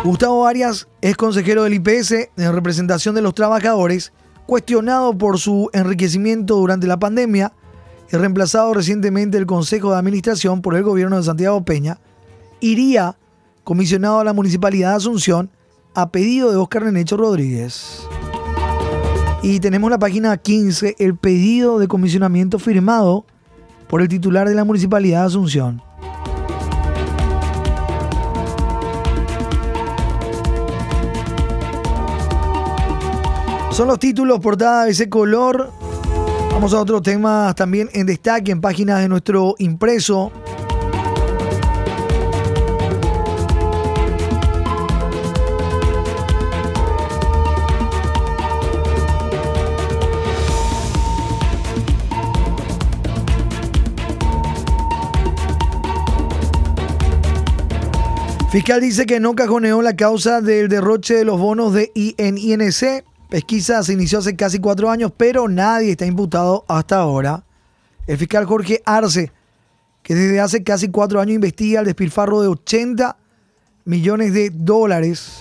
Gustavo 0.04 0.46
Arias 0.46 0.86
es 1.00 1.16
consejero 1.16 1.64
del 1.64 1.74
IPS 1.74 2.12
en 2.36 2.52
representación 2.52 3.16
de 3.16 3.22
los 3.22 3.34
trabajadores, 3.34 4.12
cuestionado 4.46 5.18
por 5.18 5.40
su 5.40 5.70
enriquecimiento 5.72 6.54
durante 6.54 6.86
la 6.86 7.00
pandemia 7.00 7.52
y 8.12 8.16
reemplazado 8.16 8.74
recientemente 8.74 9.38
el 9.38 9.46
Consejo 9.46 9.90
de 9.90 9.98
Administración 9.98 10.62
por 10.62 10.76
el 10.76 10.84
gobierno 10.84 11.16
de 11.16 11.24
Santiago 11.24 11.64
Peña, 11.64 11.98
iría 12.60 13.16
comisionado 13.64 14.20
a 14.20 14.24
la 14.24 14.32
Municipalidad 14.32 14.90
de 14.90 14.96
Asunción 14.96 15.50
a 15.94 16.10
pedido 16.10 16.50
de 16.50 16.56
Oscar 16.56 16.84
Nenecho 16.84 17.16
Rodríguez. 17.16 18.06
Y 19.42 19.60
tenemos 19.60 19.90
la 19.90 19.98
página 19.98 20.36
15, 20.36 20.96
el 20.98 21.16
pedido 21.16 21.78
de 21.78 21.88
comisionamiento 21.88 22.58
firmado 22.58 23.24
por 23.88 24.00
el 24.00 24.08
titular 24.08 24.48
de 24.48 24.54
la 24.54 24.64
Municipalidad 24.64 25.20
de 25.20 25.26
Asunción. 25.26 25.82
Son 33.72 33.88
los 33.88 33.98
títulos, 33.98 34.38
portada 34.40 34.84
de 34.84 34.90
ese 34.90 35.08
color. 35.08 35.72
Vamos 36.52 36.74
a 36.74 36.80
otros 36.80 37.00
temas 37.00 37.54
también 37.54 37.88
en 37.94 38.06
destaque 38.06 38.52
en 38.52 38.60
páginas 38.60 39.00
de 39.00 39.08
nuestro 39.08 39.54
impreso. 39.58 40.30
Fiscal 58.52 58.82
dice 58.82 59.06
que 59.06 59.18
no 59.18 59.34
cajoneó 59.34 59.80
la 59.80 59.96
causa 59.96 60.42
del 60.42 60.68
derroche 60.68 61.14
de 61.14 61.24
los 61.24 61.40
bonos 61.40 61.72
de 61.72 61.90
INC. 61.94 63.02
Pesquisa 63.30 63.82
se 63.82 63.94
inició 63.94 64.18
hace 64.18 64.36
casi 64.36 64.58
cuatro 64.58 64.90
años, 64.90 65.10
pero 65.16 65.48
nadie 65.48 65.92
está 65.92 66.04
imputado 66.04 66.66
hasta 66.68 66.98
ahora. 66.98 67.46
El 68.06 68.18
fiscal 68.18 68.44
Jorge 68.44 68.82
Arce, 68.84 69.32
que 70.02 70.14
desde 70.14 70.38
hace 70.38 70.62
casi 70.62 70.90
cuatro 70.90 71.18
años 71.18 71.36
investiga 71.36 71.80
el 71.80 71.86
despilfarro 71.86 72.42
de 72.42 72.48
80 72.48 73.16
millones 73.86 74.34
de 74.34 74.50
dólares 74.50 75.40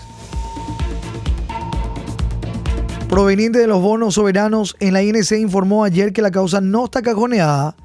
proveniente 3.09 3.59
de 3.59 3.67
los 3.67 3.81
bonos 3.81 4.13
soberanos 4.13 4.77
en 4.79 4.93
la 4.93 5.03
INC, 5.03 5.33
informó 5.33 5.83
ayer 5.83 6.13
que 6.13 6.21
la 6.21 6.31
causa 6.31 6.61
no 6.61 6.85
está 6.85 7.01
cajoneada. 7.01 7.75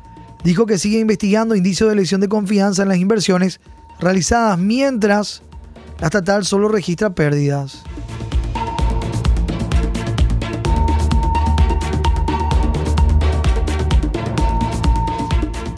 Dijo 0.44 0.66
que 0.66 0.78
sigue 0.78 1.00
investigando 1.00 1.56
indicios 1.56 1.90
de 1.90 1.96
lesión 1.96 2.20
de 2.20 2.28
confianza 2.28 2.84
en 2.84 2.90
las 2.90 2.98
inversiones 2.98 3.58
realizadas 4.00 4.58
mientras 4.58 5.42
la 6.00 6.06
estatal 6.06 6.44
solo 6.44 6.68
registra 6.68 7.14
pérdidas. 7.14 7.82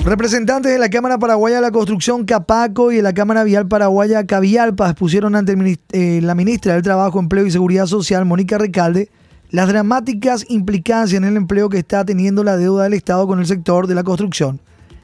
Representantes 0.09 0.73
de 0.73 0.79
la 0.79 0.89
Cámara 0.89 1.19
Paraguaya 1.19 1.57
de 1.57 1.63
la 1.63 1.71
Construcción 1.71 2.25
Capaco 2.25 2.91
y 2.91 2.97
de 2.97 3.03
la 3.03 3.13
Cámara 3.13 3.45
Vial 3.45 3.69
Paraguaya 3.69 4.27
Cavialpa 4.27 4.89
expusieron 4.89 5.35
ante 5.37 5.55
eh, 5.93 6.21
la 6.23 6.35
ministra 6.35 6.73
del 6.73 6.83
Trabajo, 6.83 7.19
Empleo 7.19 7.45
y 7.45 7.51
Seguridad 7.51 7.85
Social, 7.85 8.25
Mónica 8.25 8.57
Recalde, 8.57 9.11
las 9.51 9.69
dramáticas 9.69 10.47
implicancias 10.49 11.19
en 11.19 11.29
el 11.29 11.37
empleo 11.37 11.69
que 11.69 11.77
está 11.77 12.07
teniendo 12.07 12.43
la 12.43 12.57
deuda 12.57 12.85
del 12.85 12.95
Estado 12.95 13.27
con 13.27 13.39
el 13.39 13.45
sector 13.45 13.87
de 13.87 13.95
la 13.95 14.03
construcción. 14.03 14.63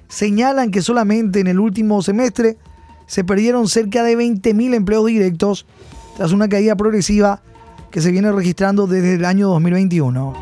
Señalan 0.09 0.71
que 0.71 0.81
solamente 0.81 1.41
en 1.41 1.49
el 1.49 1.61
último 1.61 2.01
semestre 2.01 2.57
se 3.07 3.25
perdieron 3.25 3.69
cerca 3.69 4.03
de 4.03 4.17
20.000 4.17 4.75
empleos 4.75 5.07
directos 5.07 5.67
tras 6.17 6.33
una 6.33 6.49
caída 6.49 6.77
progresiva 6.77 7.43
que 7.91 8.01
se 8.01 8.11
viene 8.11 8.33
registrando 8.33 8.87
desde 8.87 9.15
el 9.15 9.25
año 9.25 9.49
2021. 9.49 10.35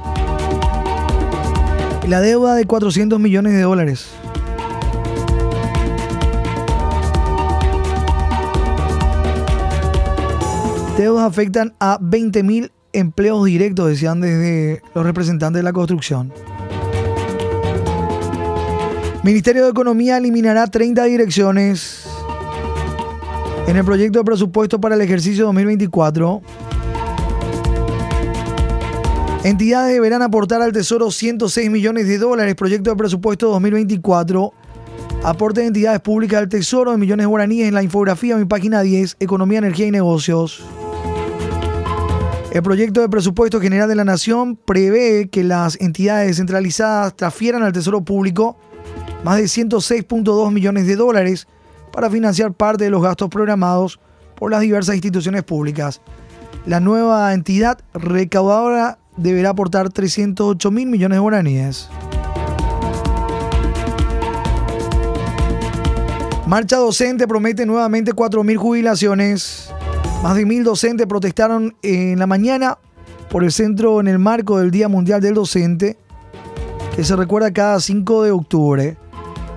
La 2.09 2.21
deuda 2.21 2.55
de 2.55 2.65
400 2.67 3.21
millones 3.21 3.53
de 3.53 3.63
dólares. 3.63 4.07
Deudas 10.97 11.25
afectan 11.25 11.75
a 11.81 11.99
20.000 11.99 12.71
empleos 12.93 13.45
directos, 13.47 13.89
decían 13.89 14.21
desde 14.21 14.83
los 14.95 15.05
representantes 15.05 15.61
de 15.61 15.65
la 15.65 15.73
construcción. 15.73 16.33
Ministerio 19.23 19.65
de 19.65 19.71
Economía 19.71 20.19
eliminará 20.19 20.67
30 20.67 21.05
direcciones 21.05 22.12
en 23.67 23.77
el 23.77 23.85
proyecto 23.85 24.19
de 24.19 24.25
presupuesto 24.25 24.81
para 24.81 24.95
el 24.95 25.01
ejercicio 25.01 25.45
2024, 25.47 26.43
entidades 29.45 29.95
deberán 29.95 30.23
aportar 30.23 30.63
al 30.63 30.73
Tesoro 30.73 31.11
106 31.11 31.71
millones 31.71 32.09
de 32.09 32.19
dólares. 32.19 32.55
Proyecto 32.55 32.91
de 32.91 32.97
presupuesto 32.97 33.49
2024. 33.49 34.53
Aporte 35.25 35.61
de 35.61 35.69
entidades 35.69 36.01
públicas 36.01 36.41
al 36.41 36.49
Tesoro 36.49 36.91
de 36.91 36.99
millones 36.99 37.25
de 37.25 37.29
guaraníes 37.29 37.69
en 37.69 37.75
la 37.75 37.83
infografía 37.83 38.35
en 38.35 38.41
mi 38.41 38.47
página 38.47 38.83
10, 38.83 39.17
Economía, 39.21 39.59
Energía 39.59 39.87
y 39.87 39.93
Negocios. 39.93 40.65
El 42.53 42.63
proyecto 42.63 43.01
de 43.01 43.09
presupuesto 43.09 43.61
general 43.61 43.89
de 43.89 43.95
la 43.95 44.05
Nación 44.05 44.57
prevé 44.57 45.29
que 45.31 45.45
las 45.45 45.81
entidades 45.81 46.27
descentralizadas 46.27 47.17
transfieran 47.17 47.63
al 47.63 47.73
Tesoro 47.73 48.03
Público 48.03 48.59
más 49.25 49.39
de 49.39 49.45
106.2 49.45 50.53
millones 50.53 50.87
de 50.87 50.97
dólares 50.97 51.47
para 51.93 52.11
financiar 52.11 52.53
parte 52.53 52.85
de 52.85 52.91
los 52.91 53.03
gastos 53.03 53.29
programados 53.29 54.01
por 54.35 54.51
las 54.51 54.61
diversas 54.61 54.95
instituciones 54.97 55.45
públicas. 55.45 56.01
La 56.67 56.81
nueva 56.81 57.33
entidad 57.35 57.79
recaudadora 57.95 58.99
deberá 59.17 59.51
aportar 59.51 59.91
308 59.91 60.71
mil 60.71 60.89
millones 60.89 61.17
de 61.17 61.21
guaraníes. 61.21 61.89
Marcha 66.47 66.77
docente 66.77 67.27
promete 67.27 67.65
nuevamente 67.65 68.13
4.000 68.13 68.57
jubilaciones. 68.57 69.71
Más 70.23 70.37
de 70.37 70.45
mil 70.45 70.65
docentes 70.65 71.07
protestaron 71.07 71.75
en 71.83 72.19
la 72.19 72.27
mañana 72.27 72.79
por 73.31 73.43
el 73.43 73.53
centro 73.53 74.01
en 74.01 74.09
el 74.09 74.19
marco 74.19 74.59
del 74.59 74.71
Día 74.71 74.87
Mundial 74.87 75.23
del 75.23 75.33
Docente, 75.33 75.97
que 76.95 77.05
se 77.05 77.17
recuerda 77.17 77.53
cada 77.53 77.81
5 77.81 78.25
de 78.25 78.31
octubre. 78.33 78.97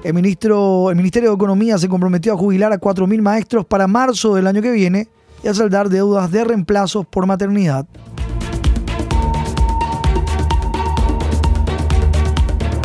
El, 0.05 0.13
ministro, 0.13 0.91
el 0.91 0.97
Ministerio 0.97 1.29
de 1.29 1.35
Economía 1.35 1.79
se 1.79 1.89
comprometió 1.89 2.33
a 2.33 2.37
jubilar 2.37 2.71
a 2.71 2.79
4.000 2.79 3.21
maestros 3.23 3.65
para 3.65 3.87
marzo 3.87 4.35
del 4.35 4.45
año 4.45 4.61
que 4.61 4.71
viene 4.71 5.07
y 5.43 5.47
a 5.47 5.53
saldar 5.55 5.89
deudas 5.89 6.29
de 6.29 6.43
reemplazos 6.43 7.07
por 7.07 7.25
maternidad. 7.25 7.87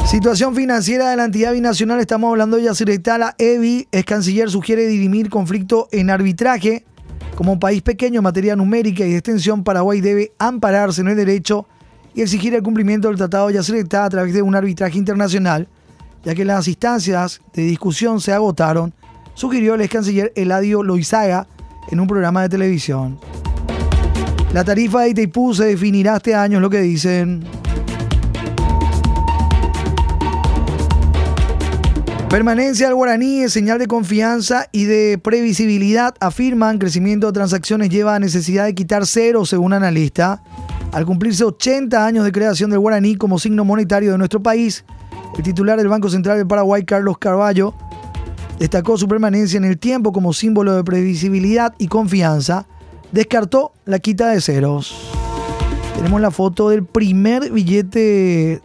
Situación 0.07 0.55
financiera 0.55 1.11
de 1.11 1.17
la 1.19 1.27
entidad 1.27 1.53
binacional, 1.53 2.01
estamos 2.01 2.31
hablando 2.31 2.57
de 2.57 2.63
Yacyretá, 2.63 3.19
la 3.19 3.35
EBI, 3.37 3.87
ex 3.93 4.07
canciller 4.07 4.49
sugiere 4.49 4.87
dirimir 4.87 5.29
conflicto 5.29 5.89
en 5.93 6.09
arbitraje. 6.09 6.87
Como 7.37 7.61
país 7.61 7.83
pequeño 7.83 8.21
en 8.21 8.25
materia 8.25 8.57
numérica 8.57 9.05
y 9.05 9.11
de 9.11 9.19
extensión, 9.19 9.63
Paraguay 9.63 10.01
debe 10.01 10.33
ampararse 10.39 11.03
en 11.03 11.09
el 11.09 11.17
derecho 11.17 11.67
y 12.15 12.23
exigir 12.23 12.55
el 12.55 12.63
cumplimiento 12.63 13.09
del 13.09 13.19
Tratado 13.19 13.49
de 13.49 13.55
Yacyretá 13.55 14.07
a 14.07 14.09
través 14.09 14.33
de 14.33 14.41
un 14.41 14.55
arbitraje 14.55 14.97
internacional, 14.97 15.69
ya 16.25 16.35
que 16.35 16.45
las 16.45 16.69
instancias 16.69 17.41
de 17.55 17.63
discusión 17.63 18.21
se 18.21 18.33
agotaron, 18.33 18.93
sugirió 19.35 19.75
el 19.75 19.81
ex 19.81 19.93
canciller 19.93 20.33
Eladio 20.37 20.83
Loizaga 20.83 21.47
en 21.91 22.01
un 22.01 22.07
programa 22.07 22.43
de 22.43 22.49
televisión. 22.49 23.19
La 24.53 24.65
tarifa 24.65 25.03
de 25.03 25.11
Itaipú 25.11 25.55
se 25.55 25.65
definirá 25.65 26.17
este 26.17 26.35
año, 26.35 26.59
es 26.59 26.63
lo 26.63 26.71
que 26.71 26.81
dicen. 26.81 27.45
Permanencia 32.29 32.87
al 32.87 32.95
guaraní 32.95 33.43
es 33.43 33.53
señal 33.53 33.81
de 33.81 33.89
confianza 33.89 34.69
y 34.71 34.85
de 34.85 35.19
previsibilidad, 35.19 36.15
afirman. 36.21 36.79
Crecimiento 36.79 37.27
de 37.27 37.33
transacciones 37.33 37.89
lleva 37.91 38.15
a 38.15 38.21
necesidad 38.21 38.67
de 38.67 38.75
quitar 38.75 39.05
cero, 39.05 39.45
según 39.45 39.73
analista. 39.73 40.43
Al 40.93 41.07
cumplirse 41.07 41.43
80 41.43 42.07
años 42.07 42.25
de 42.25 42.31
creación 42.31 42.71
del 42.71 42.79
guaraní 42.79 43.17
como 43.17 43.39
signo 43.41 43.65
monetario 43.65 44.13
de 44.13 44.19
nuestro 44.19 44.41
país, 44.41 44.85
el 45.37 45.43
titular 45.43 45.79
del 45.79 45.89
Banco 45.89 46.11
Central 46.11 46.39
del 46.39 46.47
Paraguay, 46.47 46.85
Carlos 46.85 47.19
Carballo, 47.19 47.75
destacó 48.59 48.97
su 48.99 49.09
permanencia 49.09 49.57
en 49.57 49.65
el 49.65 49.79
tiempo 49.79 50.13
como 50.13 50.33
símbolo 50.33 50.75
de 50.75 50.85
previsibilidad 50.85 51.75
y 51.79 51.89
confianza. 51.89 52.67
Descartó 53.13 53.73
la 53.85 53.99
quita 53.99 54.29
de 54.29 54.41
ceros. 54.41 55.11
Tenemos 55.97 56.21
la 56.21 56.31
foto 56.31 56.69
del 56.69 56.85
primer 56.85 57.51
billete 57.51 58.63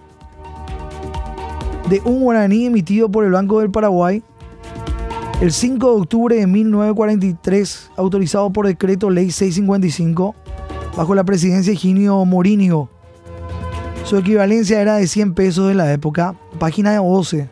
de 1.90 2.02
un 2.04 2.22
guaraní 2.22 2.66
emitido 2.66 3.10
por 3.10 3.26
el 3.26 3.32
Banco 3.32 3.60
del 3.60 3.72
Paraguay 3.72 4.24
el 5.42 5.52
5 5.52 5.96
de 5.96 6.02
octubre 6.02 6.36
de 6.38 6.48
1943, 6.48 7.92
autorizado 7.98 8.52
por 8.52 8.68
decreto 8.68 9.10
ley 9.10 9.32
655, 9.32 10.34
bajo 10.96 11.14
la 11.14 11.26
presidencia 11.26 11.74
de 11.74 11.78
Ginio 11.78 12.24
Morinio. 12.24 12.90
Su 14.06 14.18
equivalencia 14.18 14.80
era 14.80 14.96
de 14.96 15.08
100 15.08 15.34
pesos 15.34 15.68
de 15.68 15.74
la 15.74 15.92
época, 15.92 16.36
página 16.56 16.96
12. 16.98 17.50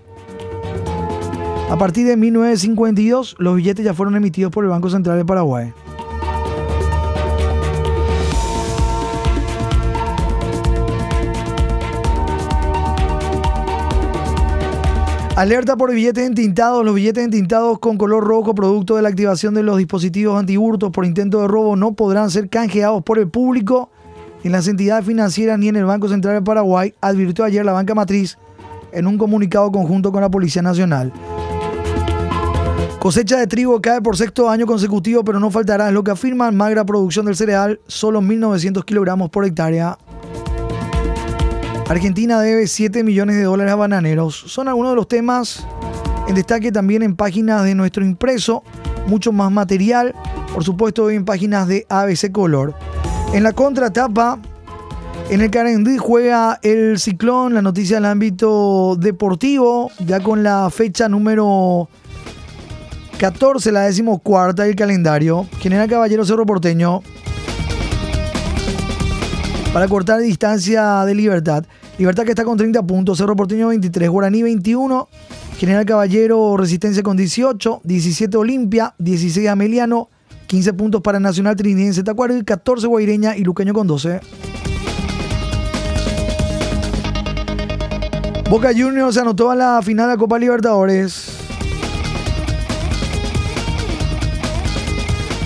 A 1.69 1.77
partir 1.77 2.05
de 2.05 2.17
1952, 2.17 3.35
los 3.39 3.55
billetes 3.55 3.83
ya 3.83 3.93
fueron 3.93 4.15
emitidos 4.15 4.51
por 4.51 4.63
el 4.63 4.69
Banco 4.69 4.89
Central 4.89 5.17
de 5.17 5.25
Paraguay. 5.25 5.73
Alerta 15.35 15.75
por 15.75 15.91
billetes 15.91 16.27
entintados. 16.27 16.85
Los 16.85 16.93
billetes 16.93 17.23
entintados 17.23 17.79
con 17.79 17.97
color 17.97 18.23
rojo, 18.23 18.53
producto 18.53 18.97
de 18.97 19.01
la 19.01 19.09
activación 19.09 19.55
de 19.55 19.63
los 19.63 19.77
dispositivos 19.77 20.37
antihurtos 20.37 20.91
por 20.91 21.05
intento 21.05 21.41
de 21.41 21.47
robo, 21.47 21.75
no 21.75 21.93
podrán 21.93 22.29
ser 22.29 22.49
canjeados 22.49 23.01
por 23.01 23.17
el 23.17 23.27
público 23.27 23.89
en 24.43 24.51
las 24.51 24.67
entidades 24.67 25.05
financieras 25.05 25.57
ni 25.57 25.69
en 25.69 25.77
el 25.77 25.85
Banco 25.85 26.09
Central 26.09 26.35
de 26.35 26.41
Paraguay, 26.41 26.93
advirtió 27.01 27.45
ayer 27.45 27.65
la 27.65 27.71
banca 27.71 27.95
matriz 27.95 28.37
en 28.93 29.07
un 29.07 29.17
comunicado 29.17 29.71
conjunto 29.71 30.11
con 30.11 30.21
la 30.21 30.29
Policía 30.29 30.61
Nacional. 30.61 31.11
Cosecha 32.99 33.37
de 33.37 33.47
trigo 33.47 33.81
cae 33.81 34.01
por 34.01 34.15
sexto 34.15 34.49
año 34.49 34.65
consecutivo, 34.65 35.25
pero 35.25 35.39
no 35.39 35.51
faltará, 35.51 35.89
es 35.89 35.93
lo 35.93 36.05
que 36.05 36.11
afirman. 36.11 36.55
Magra 36.55 36.85
producción 36.85 37.25
del 37.25 37.35
cereal, 37.35 37.81
solo 37.85 38.21
1.900 38.21 38.85
kilogramos 38.85 39.29
por 39.29 39.43
hectárea. 39.43 39.97
Argentina 41.89 42.39
debe 42.39 42.65
7 42.65 43.03
millones 43.03 43.35
de 43.35 43.43
dólares 43.43 43.73
a 43.73 43.75
bananeros. 43.75 44.35
Son 44.47 44.69
algunos 44.69 44.93
de 44.93 44.95
los 44.95 45.07
temas 45.09 45.67
en 46.29 46.35
destaque 46.35 46.71
también 46.71 47.03
en 47.03 47.15
páginas 47.15 47.65
de 47.65 47.75
nuestro 47.75 48.05
impreso. 48.05 48.63
Mucho 49.05 49.33
más 49.33 49.51
material, 49.51 50.15
por 50.53 50.63
supuesto, 50.63 51.09
en 51.09 51.25
páginas 51.25 51.67
de 51.67 51.85
ABC 51.89 52.31
Color. 52.31 52.73
En 53.33 53.43
la 53.43 53.51
contratapa, 53.51 54.39
en 55.29 55.41
el 55.41 55.49
Carendí 55.49 55.97
juega 55.97 56.59
el 56.61 56.99
Ciclón, 56.99 57.53
la 57.53 57.61
noticia 57.61 57.97
del 57.97 58.05
ámbito 58.05 58.95
deportivo, 58.97 59.91
ya 60.05 60.19
con 60.19 60.43
la 60.43 60.69
fecha 60.69 61.09
número 61.09 61.89
14, 63.17 63.71
la 63.71 63.81
decimocuarta 63.81 64.63
del 64.63 64.75
calendario. 64.75 65.47
General 65.59 65.89
Caballero 65.89 66.25
Cerro 66.25 66.45
Porteño 66.45 67.01
para 69.73 69.87
cortar 69.87 70.19
distancia 70.19 71.03
de 71.05 71.15
Libertad. 71.15 71.65
Libertad 71.97 72.23
que 72.23 72.29
está 72.31 72.43
con 72.43 72.57
30 72.57 72.83
puntos, 72.83 73.17
Cerro 73.17 73.35
Porteño 73.35 73.69
23, 73.69 74.09
Guaraní 74.09 74.43
21, 74.43 75.09
General 75.57 75.85
Caballero 75.85 76.57
Resistencia 76.57 77.01
con 77.01 77.17
18, 77.17 77.81
17 77.83 78.37
Olimpia, 78.37 78.93
16 78.99 79.47
Ameliano, 79.47 80.09
15 80.47 80.73
puntos 80.73 81.01
para 81.01 81.19
Nacional 81.19 81.55
Trinidense 81.55 82.03
Tacuaro 82.03 82.35
y 82.35 82.43
14 82.43 82.85
Guaireña 82.87 83.35
y 83.35 83.43
Luqueño 83.43 83.73
con 83.73 83.87
12. 83.87 84.19
Boca 88.53 88.69
Juniors 88.71 89.17
anotó 89.17 89.49
a 89.49 89.55
la 89.55 89.81
final 89.81 90.05
de 90.05 90.13
la 90.13 90.17
Copa 90.19 90.37
Libertadores. 90.37 91.25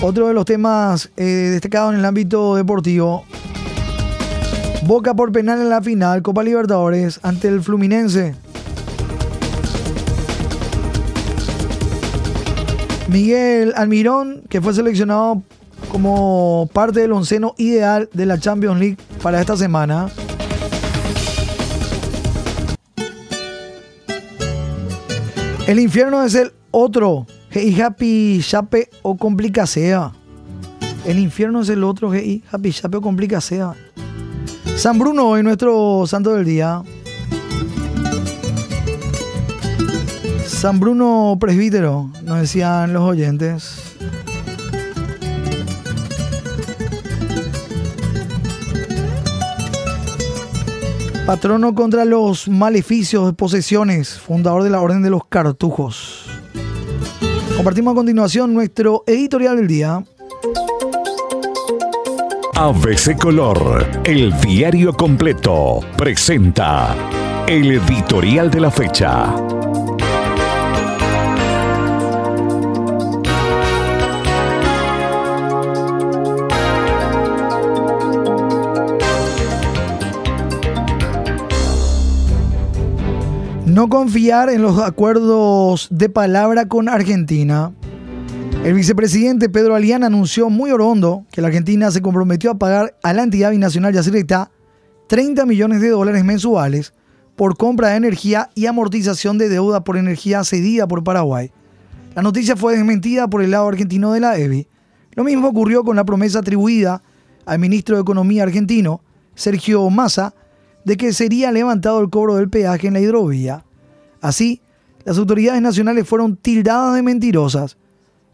Otro 0.02 0.28
de 0.28 0.34
los 0.34 0.44
temas 0.44 1.10
eh, 1.16 1.24
destacados 1.24 1.94
en 1.94 2.00
el 2.00 2.04
ámbito 2.04 2.54
deportivo. 2.54 3.24
Boca 4.84 5.14
por 5.14 5.32
penal 5.32 5.58
en 5.58 5.70
la 5.70 5.80
final, 5.80 6.20
Copa 6.20 6.42
Libertadores, 6.42 7.18
ante 7.22 7.48
el 7.48 7.62
Fluminense. 7.62 8.34
Miguel 13.08 13.72
Almirón, 13.74 14.42
que 14.50 14.60
fue 14.60 14.74
seleccionado 14.74 15.42
como 15.90 16.68
parte 16.74 17.00
del 17.00 17.12
onceno 17.12 17.54
ideal 17.56 18.10
de 18.12 18.26
la 18.26 18.38
Champions 18.38 18.78
League 18.78 18.98
para 19.22 19.40
esta 19.40 19.56
semana. 19.56 20.10
El 25.68 25.78
infierno 25.80 26.22
es 26.22 26.34
el 26.34 26.54
otro. 26.70 27.26
Hey, 27.50 27.78
happy, 27.78 28.40
chape 28.40 28.88
o 29.02 29.18
complica 29.18 29.66
sea. 29.66 30.14
El 31.04 31.18
infierno 31.18 31.60
es 31.60 31.68
el 31.68 31.84
otro. 31.84 32.10
Hey, 32.10 32.42
happy, 32.50 32.72
chape 32.72 32.96
o 32.96 33.02
complica 33.02 33.38
sea. 33.42 33.74
San 34.76 34.98
Bruno 34.98 35.28
hoy 35.28 35.42
nuestro 35.42 36.06
santo 36.06 36.32
del 36.32 36.46
día. 36.46 36.82
San 40.46 40.80
Bruno 40.80 41.36
presbítero, 41.38 42.10
nos 42.22 42.40
decían 42.40 42.94
los 42.94 43.02
oyentes. 43.02 43.77
Patrono 51.28 51.74
contra 51.74 52.06
los 52.06 52.48
maleficios 52.48 53.26
de 53.26 53.34
posesiones, 53.34 54.18
fundador 54.18 54.62
de 54.62 54.70
la 54.70 54.80
Orden 54.80 55.02
de 55.02 55.10
los 55.10 55.26
Cartujos. 55.26 56.24
Compartimos 57.54 57.92
a 57.92 57.96
continuación 57.96 58.54
nuestro 58.54 59.04
editorial 59.06 59.58
del 59.58 59.66
día. 59.66 60.02
ABC 62.54 63.18
Color, 63.18 63.86
el 64.04 64.40
diario 64.40 64.94
completo, 64.94 65.80
presenta 65.98 66.96
el 67.46 67.72
editorial 67.72 68.50
de 68.50 68.60
la 68.60 68.70
fecha. 68.70 69.57
No 83.78 83.88
confiar 83.88 84.50
en 84.50 84.60
los 84.60 84.80
acuerdos 84.80 85.86
de 85.92 86.08
palabra 86.08 86.66
con 86.66 86.88
Argentina. 86.88 87.72
El 88.64 88.74
vicepresidente 88.74 89.48
Pedro 89.48 89.76
Alián 89.76 90.02
anunció 90.02 90.50
muy 90.50 90.72
orondo 90.72 91.26
que 91.30 91.40
la 91.40 91.46
Argentina 91.46 91.88
se 91.92 92.02
comprometió 92.02 92.50
a 92.50 92.58
pagar 92.58 92.98
a 93.04 93.12
la 93.12 93.22
entidad 93.22 93.52
binacional 93.52 93.94
Yacyretá 93.94 94.50
30 95.06 95.46
millones 95.46 95.80
de 95.80 95.90
dólares 95.90 96.24
mensuales 96.24 96.92
por 97.36 97.56
compra 97.56 97.90
de 97.90 97.98
energía 97.98 98.50
y 98.56 98.66
amortización 98.66 99.38
de 99.38 99.48
deuda 99.48 99.84
por 99.84 99.96
energía 99.96 100.42
cedida 100.42 100.88
por 100.88 101.04
Paraguay. 101.04 101.52
La 102.16 102.22
noticia 102.22 102.56
fue 102.56 102.74
desmentida 102.74 103.28
por 103.28 103.44
el 103.44 103.52
lado 103.52 103.68
argentino 103.68 104.10
de 104.10 104.18
la 104.18 104.36
EBI. 104.36 104.66
Lo 105.12 105.22
mismo 105.22 105.46
ocurrió 105.46 105.84
con 105.84 105.94
la 105.94 106.04
promesa 106.04 106.40
atribuida 106.40 107.00
al 107.46 107.60
ministro 107.60 107.94
de 107.94 108.02
Economía 108.02 108.42
argentino 108.42 109.02
Sergio 109.36 109.88
Massa 109.88 110.34
de 110.84 110.96
que 110.96 111.12
sería 111.12 111.52
levantado 111.52 112.00
el 112.00 112.10
cobro 112.10 112.34
del 112.34 112.50
peaje 112.50 112.88
en 112.88 112.94
la 112.94 113.00
hidrovía. 113.00 113.64
Así, 114.20 114.60
las 115.04 115.18
autoridades 115.18 115.62
nacionales 115.62 116.08
fueron 116.08 116.36
tildadas 116.36 116.94
de 116.94 117.02
mentirosas. 117.02 117.76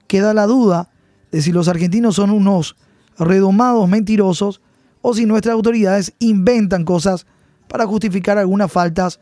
Queda 0.06 0.34
la 0.34 0.46
duda 0.46 0.90
de 1.30 1.42
si 1.42 1.52
los 1.52 1.68
argentinos 1.68 2.16
son 2.16 2.30
unos 2.30 2.76
redomados 3.18 3.88
mentirosos 3.88 4.60
o 5.02 5.14
si 5.14 5.26
nuestras 5.26 5.54
autoridades 5.54 6.14
inventan 6.18 6.84
cosas 6.84 7.26
para 7.68 7.86
justificar 7.86 8.38
algunas 8.38 8.72
faltas 8.72 9.20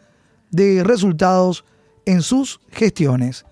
de 0.50 0.84
resultados 0.84 1.64
en 2.06 2.22
sus 2.22 2.60
gestiones. 2.70 3.44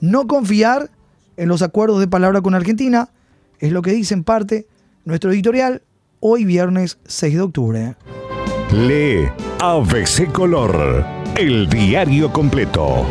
No 0.00 0.26
confiar 0.26 0.90
en 1.36 1.48
los 1.48 1.62
acuerdos 1.62 2.00
de 2.00 2.08
palabra 2.08 2.42
con 2.42 2.54
Argentina 2.54 3.10
es 3.60 3.72
lo 3.72 3.82
que 3.82 3.92
dice 3.92 4.14
en 4.14 4.24
parte 4.24 4.66
nuestro 5.04 5.32
editorial 5.32 5.82
hoy 6.20 6.44
viernes 6.44 6.98
6 7.06 7.34
de 7.34 7.40
octubre. 7.40 7.96
Lee 8.72 9.28
ABC 9.60 10.30
Color, 10.32 11.04
el 11.38 11.68
diario 11.68 12.32
completo. 12.32 13.06